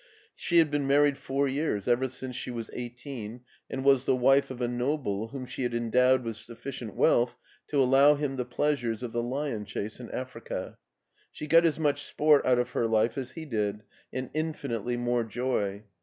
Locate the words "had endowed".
5.61-6.23